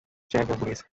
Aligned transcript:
সে 0.31 0.37
একজন 0.37 0.57
পুলিশ। 0.59 0.81